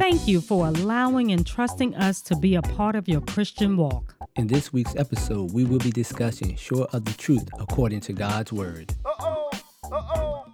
[0.00, 4.14] Thank you for allowing and trusting us to be a part of your Christian walk.
[4.36, 8.50] In this week's episode, we will be discussing Sure of the Truth according to God's
[8.50, 8.94] Word.
[9.04, 9.50] Uh-oh.
[9.92, 10.46] Uh-oh.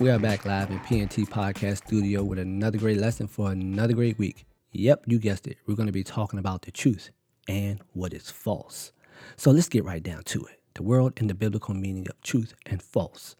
[0.00, 4.18] We are back live in PNT Podcast Studio with another great lesson for another great
[4.18, 4.44] week.
[4.72, 5.58] Yep, you guessed it.
[5.68, 7.10] We're going to be talking about the truth
[7.46, 8.90] and what is false.
[9.36, 10.58] So let's get right down to it.
[10.74, 13.36] The world and the biblical meaning of truth and false.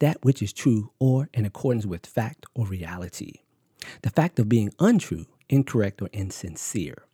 [0.00, 3.40] That which is true or in accordance with fact or reality.
[4.02, 7.04] The fact of being untrue, incorrect, or insincere.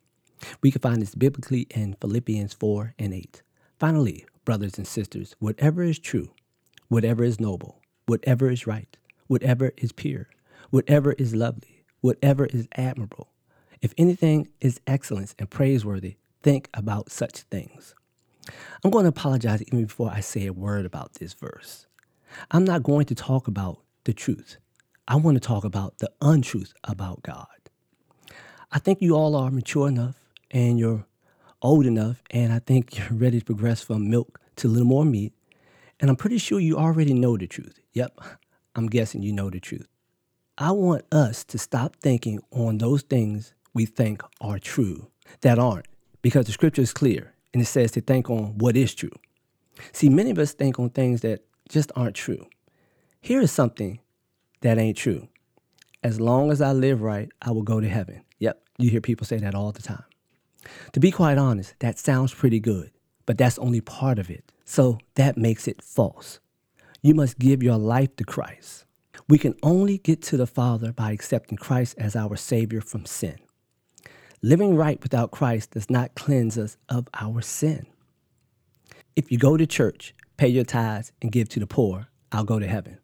[0.61, 3.41] We can find this biblically in Philippians 4 and 8.
[3.79, 6.31] Finally, brothers and sisters, whatever is true,
[6.87, 10.27] whatever is noble, whatever is right, whatever is pure,
[10.69, 13.29] whatever is lovely, whatever is admirable,
[13.81, 17.95] if anything is excellence and praiseworthy, think about such things.
[18.83, 21.87] I'm going to apologize even before I say a word about this verse.
[22.51, 24.57] I'm not going to talk about the truth.
[25.07, 27.47] I want to talk about the untruth about God.
[28.71, 30.15] I think you all are mature enough
[30.51, 31.05] and you're
[31.61, 35.05] old enough, and I think you're ready to progress from milk to a little more
[35.05, 35.33] meat.
[35.99, 37.79] And I'm pretty sure you already know the truth.
[37.93, 38.19] Yep,
[38.75, 39.87] I'm guessing you know the truth.
[40.57, 45.09] I want us to stop thinking on those things we think are true
[45.41, 45.87] that aren't,
[46.21, 49.11] because the scripture is clear and it says to think on what is true.
[49.91, 52.47] See, many of us think on things that just aren't true.
[53.21, 53.99] Here is something
[54.61, 55.27] that ain't true.
[56.03, 58.21] As long as I live right, I will go to heaven.
[58.39, 60.03] Yep, you hear people say that all the time.
[60.93, 62.91] To be quite honest, that sounds pretty good,
[63.25, 64.51] but that's only part of it.
[64.65, 66.39] So that makes it false.
[67.01, 68.85] You must give your life to Christ.
[69.27, 73.37] We can only get to the Father by accepting Christ as our Savior from sin.
[74.41, 77.85] Living right without Christ does not cleanse us of our sin.
[79.15, 82.59] If you go to church, pay your tithes, and give to the poor, I'll go
[82.59, 82.99] to heaven.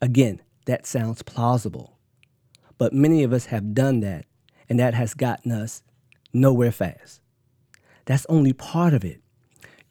[0.00, 1.98] Again, that sounds plausible.
[2.78, 4.26] But many of us have done that,
[4.68, 5.82] and that has gotten us
[6.32, 7.20] nowhere fast.
[8.06, 9.20] That's only part of it.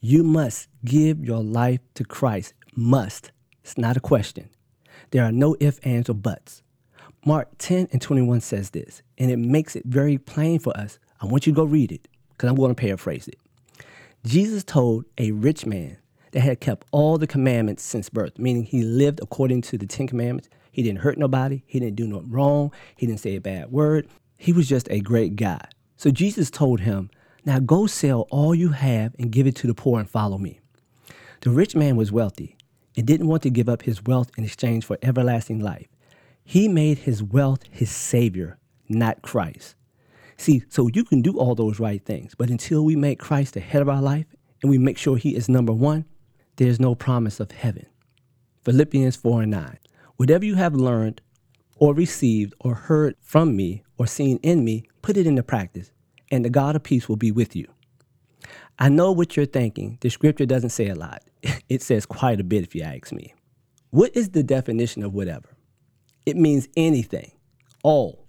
[0.01, 2.53] You must give your life to Christ.
[2.75, 3.31] Must.
[3.63, 4.49] It's not a question.
[5.11, 6.63] There are no ifs, ands, or buts.
[7.25, 10.99] Mark 10 and 21 says this, and it makes it very plain for us.
[11.21, 13.37] I want you to go read it because I'm going to paraphrase it.
[14.25, 15.97] Jesus told a rich man
[16.33, 20.07] that had kept all the commandments since birth, meaning he lived according to the Ten
[20.07, 20.49] Commandments.
[20.71, 24.07] He didn't hurt nobody, he didn't do no wrong, he didn't say a bad word.
[24.35, 25.61] He was just a great guy.
[25.95, 27.09] So Jesus told him,
[27.45, 30.59] Now go sell all you have and give it to the poor and follow me.
[31.41, 32.57] The rich man was wealthy
[32.97, 35.87] and didn't want to give up his wealth in exchange for everlasting life.
[36.43, 38.57] He made his wealth his savior,
[38.89, 39.75] not Christ.
[40.35, 43.59] See, so you can do all those right things, but until we make Christ the
[43.59, 44.25] head of our life
[44.61, 46.05] and we make sure he is number one,
[46.57, 47.85] there's no promise of heaven.
[48.63, 49.77] Philippians 4 and 9.
[50.17, 51.21] Whatever you have learned
[51.77, 55.91] or received or heard from me or seen in me, put it into practice,
[56.31, 57.67] and the God of peace will be with you.
[58.79, 59.97] I know what you're thinking.
[60.01, 61.23] The scripture doesn't say a lot,
[61.69, 63.33] it says quite a bit if you ask me.
[63.89, 65.55] What is the definition of whatever?
[66.25, 67.31] It means anything,
[67.83, 68.25] all,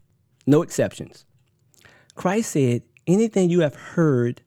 [0.47, 1.25] no exceptions.
[2.15, 4.43] Christ said, anything you have heard,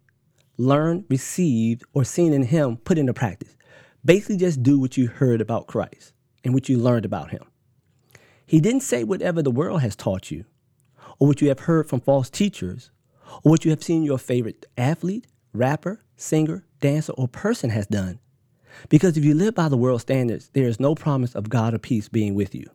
[0.58, 3.57] learned, received, or seen in Him, put into practice.
[4.08, 7.44] Basically, just do what you heard about Christ and what you learned about Him.
[8.46, 10.46] He didn't say whatever the world has taught you,
[11.20, 12.90] or what you have heard from false teachers,
[13.44, 18.20] or what you have seen your favorite athlete, rapper, singer, dancer, or person has done.
[18.88, 21.78] Because if you live by the world standards, there is no promise of God or
[21.78, 22.66] peace being with you.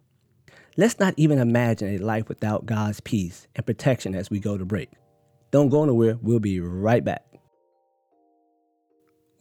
[0.76, 4.66] Let's not even imagine a life without God's peace and protection as we go to
[4.66, 4.90] break.
[5.50, 7.31] Don't go anywhere, We'll be right back.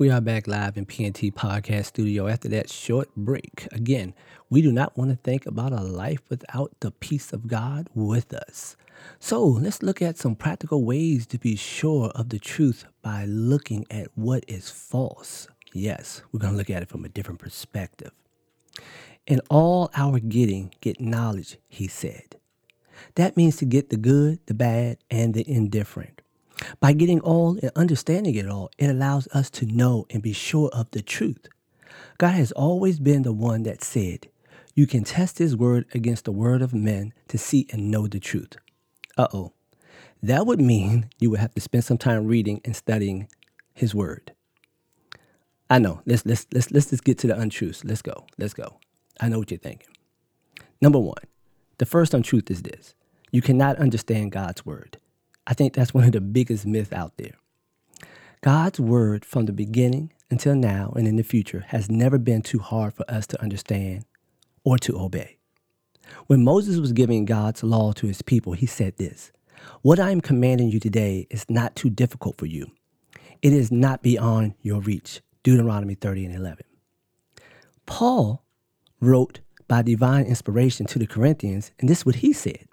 [0.02, 3.68] We are back live in PNT Podcast Studio after that short break.
[3.72, 4.16] Again,
[4.50, 8.34] we do not want to think about a life without the peace of God with
[8.34, 8.76] us.
[9.20, 13.86] So let's look at some practical ways to be sure of the truth by looking
[13.92, 15.48] at what is false.
[15.72, 18.10] Yes, we're going to look at it from a different perspective.
[19.28, 22.38] In all our getting, get knowledge, he said.
[23.14, 26.21] That means to get the good, the bad, and the indifferent.
[26.80, 30.70] By getting all and understanding it all, it allows us to know and be sure
[30.74, 31.48] of the truth.
[32.18, 34.28] God has always been the one that said,
[34.76, 38.20] You can test his word against the word of men to see and know the
[38.20, 38.58] truth.
[39.18, 39.54] Uh oh.
[40.24, 43.28] That would mean you would have to spend some time reading and studying
[43.74, 44.34] his word.
[45.70, 46.02] I know.
[46.06, 47.84] Let's let's let's let's just get to the untruths.
[47.84, 48.26] Let's go.
[48.38, 48.78] Let's go.
[49.20, 49.88] I know what you're thinking.
[50.82, 51.24] Number one,
[51.78, 52.94] the first untruth is this.
[53.32, 54.98] You cannot understand God's word.
[55.48, 57.34] I think that's one of the biggest myths out there.
[58.42, 62.60] God's word from the beginning until now and in the future has never been too
[62.60, 64.06] hard for us to understand
[64.64, 65.38] or to obey.
[66.28, 69.32] When Moses was giving God's law to his people, he said this
[69.82, 72.72] What I am commanding you today is not too difficult for you.
[73.42, 75.22] It is not beyond your reach.
[75.44, 76.64] Deuteronomy 30 and 11.
[77.86, 78.44] Paul
[79.00, 82.66] wrote by divine inspiration to the Corinthians, and this is what he said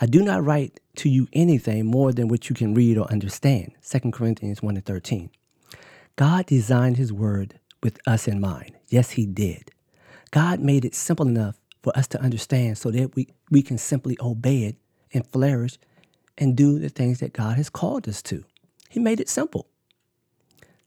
[0.00, 3.72] I do not write to you anything more than what you can read or understand.
[3.88, 5.30] 2 Corinthians 1 and 13.
[6.16, 8.72] God designed his word with us in mind.
[8.88, 9.70] Yes, he did.
[10.30, 14.16] God made it simple enough for us to understand so that we, we can simply
[14.20, 14.76] obey it
[15.12, 15.78] and flourish
[16.38, 18.44] and do the things that God has called us to.
[18.88, 19.68] He made it simple.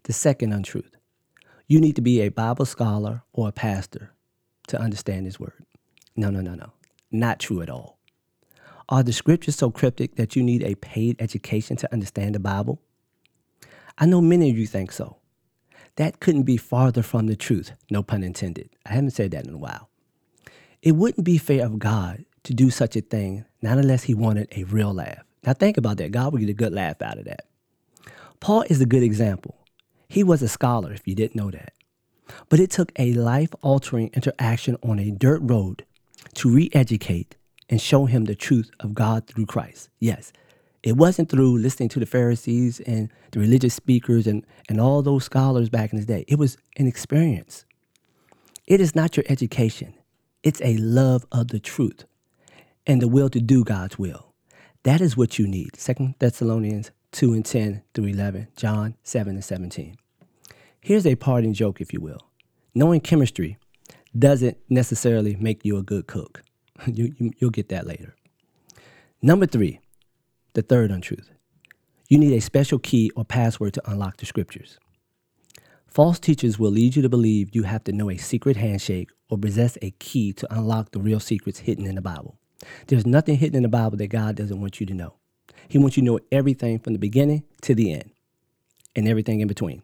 [0.03, 0.95] The second untruth
[1.67, 4.11] you need to be a Bible scholar or a pastor
[4.67, 5.65] to understand His word.
[6.15, 6.73] No, no, no, no.
[7.11, 7.94] Not true at all.
[8.87, 12.79] Are the scriptures so cryptic that you need a paid education to understand the Bible?
[13.97, 15.17] I know many of you think so.
[15.95, 18.69] That couldn't be farther from the truth, no pun intended.
[18.85, 19.89] I haven't said that in a while.
[20.83, 24.49] It wouldn't be fair of God to do such a thing, not unless he wanted
[24.51, 25.23] a real laugh.
[25.43, 26.11] Now think about that.
[26.11, 27.45] God would get a good laugh out of that.
[28.39, 29.57] Paul is a good example.
[30.09, 31.73] He was a scholar, if you didn't know that.
[32.49, 35.85] But it took a life altering interaction on a dirt road
[36.35, 37.35] to re educate
[37.69, 39.89] and show him the truth of God through Christ.
[39.99, 40.31] Yes,
[40.83, 45.25] it wasn't through listening to the Pharisees and the religious speakers and, and all those
[45.25, 46.25] scholars back in the day.
[46.27, 47.65] It was an experience.
[48.67, 49.93] It is not your education,
[50.43, 52.05] it's a love of the truth
[52.87, 54.33] and the will to do God's will.
[54.83, 55.75] That is what you need.
[55.75, 59.95] Second Thessalonians 2 and 10 through 11, John 7 and 17.
[60.81, 62.27] Here's a parting joke, if you will.
[62.75, 63.57] Knowing chemistry
[64.17, 66.43] doesn't necessarily make you a good cook.
[66.87, 68.15] you, you, you'll get that later.
[69.21, 69.79] Number three,
[70.53, 71.31] the third untruth.
[72.09, 74.77] You need a special key or password to unlock the scriptures.
[75.87, 79.37] False teachers will lead you to believe you have to know a secret handshake or
[79.37, 82.37] possess a key to unlock the real secrets hidden in the Bible.
[82.87, 85.15] There's nothing hidden in the Bible that God doesn't want you to know.
[85.67, 88.11] He wants you to know everything from the beginning to the end
[88.95, 89.83] and everything in between.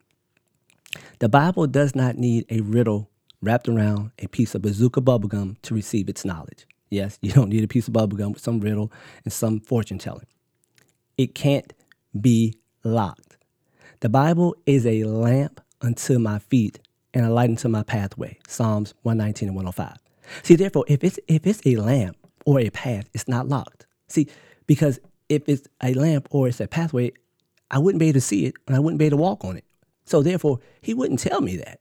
[1.19, 3.09] The Bible does not need a riddle
[3.41, 6.67] wrapped around a piece of bazooka bubblegum to receive its knowledge.
[6.91, 8.91] Yes, you don't need a piece of bubblegum with some riddle
[9.23, 10.27] and some fortune telling.
[11.17, 11.73] It can't
[12.19, 13.37] be locked.
[14.01, 16.79] The Bible is a lamp unto my feet
[17.13, 18.37] and a light unto my pathway.
[18.47, 19.97] Psalms 119 and 105.
[20.43, 23.85] See, therefore, if it's if it's a lamp or a path, it's not locked.
[24.07, 24.27] See,
[24.67, 24.99] because
[25.29, 27.11] if it's a lamp or it's a pathway,
[27.69, 29.55] I wouldn't be able to see it and I wouldn't be able to walk on
[29.55, 29.65] it.
[30.03, 31.79] So therefore, he wouldn't tell me that.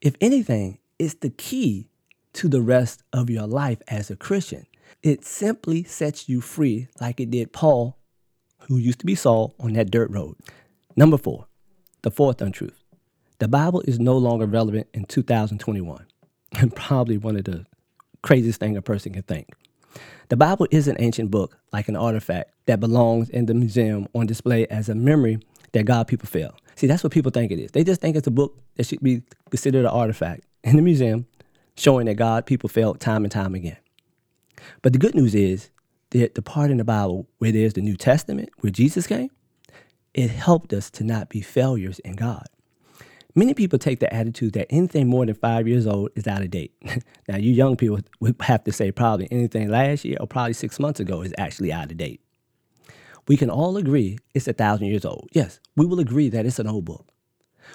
[0.00, 1.88] If anything, it's the key
[2.34, 4.66] to the rest of your life as a Christian.
[5.02, 7.98] It simply sets you free like it did Paul,
[8.68, 10.36] who used to be Saul, on that dirt road.
[10.96, 11.46] Number four,
[12.02, 12.82] the fourth untruth.
[13.38, 16.06] The Bible is no longer relevant in 2021
[16.58, 17.66] and probably one of the
[18.22, 19.48] craziest thing a person can think.
[20.28, 24.26] The Bible is an ancient book, like an artifact that belongs in the museum on
[24.26, 25.40] display as a memory
[25.72, 26.54] that God people failed.
[26.76, 27.72] See, that's what people think it is.
[27.72, 31.26] They just think it's a book that should be considered an artifact in the museum,
[31.76, 33.78] showing that God people failed time and time again.
[34.82, 35.70] But the good news is
[36.10, 39.30] that the part in the Bible where there's the New Testament, where Jesus came,
[40.14, 42.46] it helped us to not be failures in God.
[43.34, 46.50] Many people take the attitude that anything more than five years old is out of
[46.50, 46.74] date.
[47.28, 50.78] now, you young people would have to say probably anything last year or probably six
[50.78, 52.20] months ago is actually out of date.
[53.26, 55.30] We can all agree it's a thousand years old.
[55.32, 57.06] Yes, we will agree that it's an old book.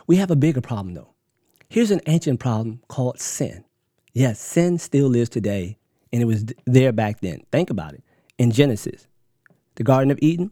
[0.06, 1.14] We have a bigger problem though.
[1.70, 3.64] Here's an ancient problem called sin.
[4.18, 5.78] Yes, sin still lives today,
[6.12, 7.44] and it was there back then.
[7.52, 8.04] Think about it.
[8.38, 9.08] In Genesis,
[9.76, 10.52] the Garden of Eden,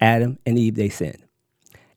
[0.00, 1.24] Adam and Eve, they sinned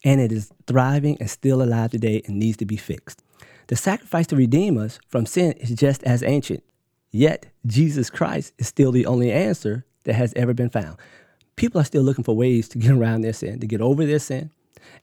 [0.03, 3.23] and it is thriving and still alive today and needs to be fixed.
[3.67, 6.63] The sacrifice to redeem us from sin is just as ancient,
[7.11, 10.97] yet Jesus Christ is still the only answer that has ever been found.
[11.55, 14.19] People are still looking for ways to get around their sin, to get over their
[14.19, 14.51] sin.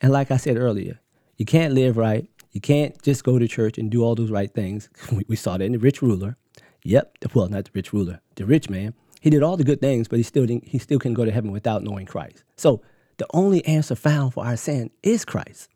[0.02, 1.00] And like I said earlier,
[1.36, 2.28] you can't live right.
[2.52, 4.88] You can't just go to church and do all those right things.
[5.28, 6.36] We saw that in the rich ruler.
[6.82, 8.94] Yep, well, not the rich ruler, the rich man.
[9.20, 11.30] He did all the good things, but he still didn't, he still couldn't go to
[11.30, 12.42] heaven without knowing Christ.
[12.56, 12.80] So
[13.18, 15.68] the only answer found for our sin is Christ.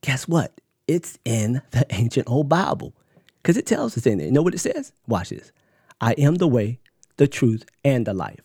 [0.00, 0.60] Guess what?
[0.88, 2.92] It's in the ancient old Bible.
[3.40, 4.26] Because it tells us in there.
[4.26, 4.92] You know what it says?
[5.06, 5.52] Watch this.
[6.00, 6.80] I am the way,
[7.16, 8.42] the truth, and the life.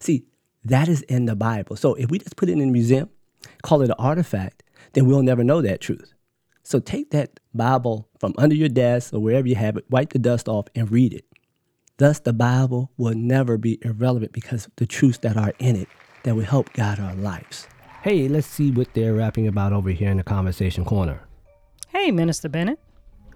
[0.00, 0.24] See,
[0.64, 1.76] that is in the Bible.
[1.76, 3.10] So if we just put it in a museum,
[3.62, 4.62] call it an artifact,
[4.94, 6.12] then we'll never know that truth.
[6.72, 10.18] So take that Bible from under your desk or wherever you have it, wipe the
[10.18, 11.26] dust off, and read it.
[11.98, 15.86] Thus, the Bible will never be irrelevant because of the truths that are in it
[16.22, 17.68] that will help guide our lives.
[18.00, 21.20] Hey, let's see what they're rapping about over here in the conversation corner.
[21.88, 22.78] Hey, Minister Bennett.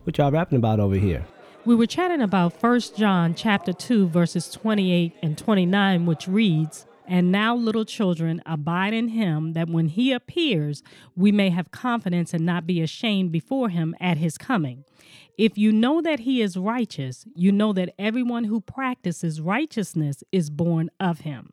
[0.05, 1.27] What y'all rapping about over here?
[1.67, 7.31] We were chatting about 1 John chapter 2 verses 28 and 29 which reads, "And
[7.31, 10.83] now little children abide in him that when he appears
[11.15, 14.85] we may have confidence and not be ashamed before him at his coming."
[15.39, 20.49] If you know that he is righteous, you know that everyone who practices righteousness is
[20.49, 21.53] born of him.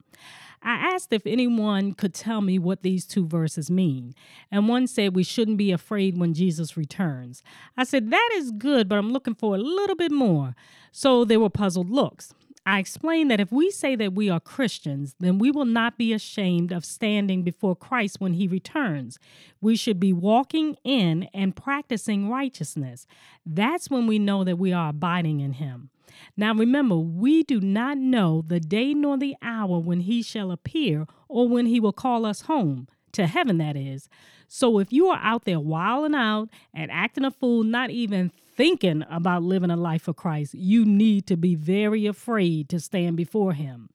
[0.65, 4.15] I asked if anyone could tell me what these two verses mean,
[4.50, 7.43] and one said we shouldn't be afraid when Jesus returns.
[7.75, 10.55] I said, That is good, but I'm looking for a little bit more.
[10.93, 12.33] So there were puzzled looks.
[12.65, 16.13] I explained that if we say that we are Christians, then we will not be
[16.13, 19.20] ashamed of standing before Christ when he returns.
[19.60, 23.05] We should be walking in and practicing righteousness.
[23.46, 25.89] That's when we know that we are abiding in him.
[26.38, 31.05] Now remember, we do not know the day nor the hour when he shall appear
[31.27, 34.08] or when he will call us home, to heaven that is.
[34.48, 39.03] So if you are out there wilding out and acting a fool, not even thinking
[39.10, 43.53] about living a life for Christ, you need to be very afraid to stand before
[43.53, 43.89] Him.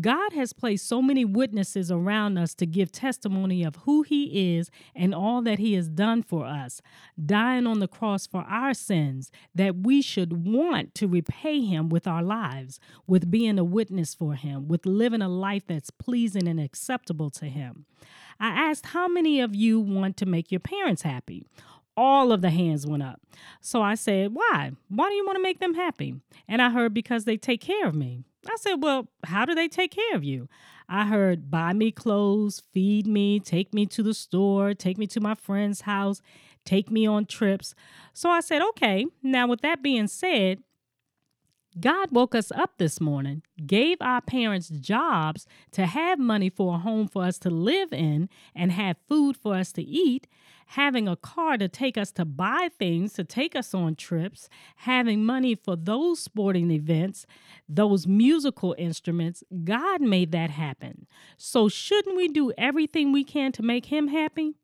[0.00, 4.70] God has placed so many witnesses around us to give testimony of who He is
[4.94, 6.80] and all that He has done for us,
[7.22, 12.06] dying on the cross for our sins, that we should want to repay Him with
[12.06, 16.58] our lives, with being a witness for Him, with living a life that's pleasing and
[16.58, 17.84] acceptable to Him.
[18.40, 21.44] I asked how many of you want to make your parents happy?
[21.96, 23.20] All of the hands went up.
[23.60, 24.72] So I said, Why?
[24.88, 26.16] Why do you want to make them happy?
[26.48, 28.24] And I heard, Because they take care of me.
[28.48, 30.48] I said, Well, how do they take care of you?
[30.88, 35.20] I heard, Buy me clothes, feed me, take me to the store, take me to
[35.20, 36.20] my friend's house,
[36.64, 37.74] take me on trips.
[38.12, 40.58] So I said, Okay, now with that being said,
[41.80, 46.78] God woke us up this morning, gave our parents jobs to have money for a
[46.78, 50.26] home for us to live in and have food for us to eat,
[50.66, 55.24] having a car to take us to buy things, to take us on trips, having
[55.24, 57.26] money for those sporting events,
[57.68, 59.42] those musical instruments.
[59.64, 61.06] God made that happen.
[61.38, 64.54] So, shouldn't we do everything we can to make Him happy?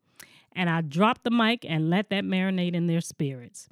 [0.52, 3.68] And I dropped the mic and let that marinate in their spirits.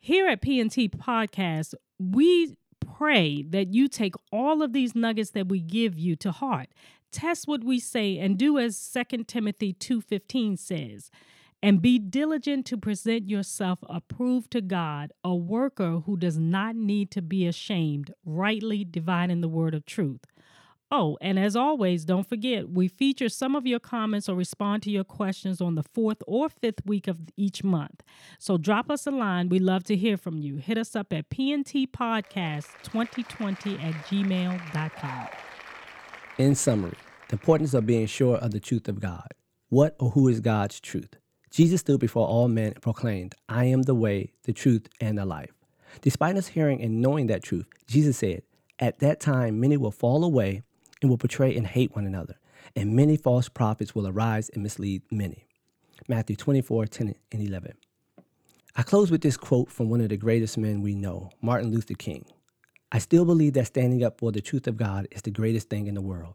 [0.00, 2.56] Here at PNT Podcast, we
[2.96, 6.68] pray that you take all of these nuggets that we give you to heart.
[7.10, 11.10] Test what we say and do as 2 Timothy 2:15 says.
[11.62, 17.10] And be diligent to present yourself approved to God, a worker who does not need
[17.12, 20.26] to be ashamed, rightly dividing the word of truth.
[20.96, 24.92] Oh, and as always, don't forget, we feature some of your comments or respond to
[24.92, 28.04] your questions on the fourth or fifth week of each month.
[28.38, 29.48] So drop us a line.
[29.48, 30.58] We love to hear from you.
[30.58, 35.26] Hit us up at pntpodcast2020 at gmail.com.
[36.38, 36.96] In summary,
[37.28, 39.26] the importance of being sure of the truth of God.
[39.70, 41.16] What or who is God's truth?
[41.50, 45.24] Jesus stood before all men and proclaimed, I am the way, the truth, and the
[45.24, 45.54] life.
[46.02, 48.42] Despite us hearing and knowing that truth, Jesus said,
[48.78, 50.62] At that time, many will fall away
[51.00, 52.38] and will betray and hate one another,
[52.76, 55.46] and many false prophets will arise and mislead many.
[56.08, 57.74] Matthew 24 10 and 11.
[58.76, 61.94] I close with this quote from one of the greatest men we know, Martin Luther
[61.94, 62.26] King.
[62.90, 65.86] I still believe that standing up for the truth of God is the greatest thing
[65.86, 66.34] in the world.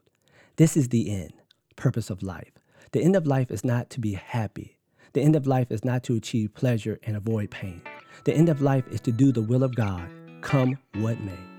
[0.56, 1.34] This is the end,
[1.76, 2.52] purpose of life.
[2.92, 4.78] The end of life is not to be happy.
[5.14, 7.82] The end of life is not to achieve pleasure and avoid pain.
[8.26, 10.10] The end of life is to do the will of God,
[10.42, 11.59] come what may.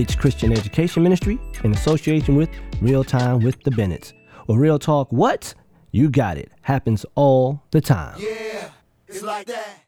[0.00, 2.48] its Christian Education Ministry in association with
[2.80, 4.14] Real Time with the Bennetts.
[4.48, 5.54] Or Real Talk What?
[5.92, 6.50] You got it.
[6.62, 8.18] Happens all the time.
[8.18, 8.70] Yeah,
[9.06, 9.84] it's like that.